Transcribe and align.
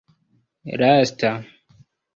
lasta 0.79 1.31